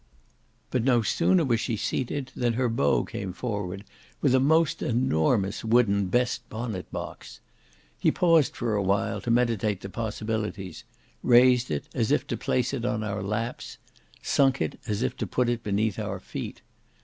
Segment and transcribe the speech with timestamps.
[0.71, 3.83] But no sooner was she seated, than her beau came forward
[4.19, 7.39] with a most enormous wooden best bonnet box.
[7.99, 12.83] He paused for a while to meditate the possibilities—raised it, as if to place it
[12.83, 16.63] on our laps—sunk it, as if to put it beneath our feet.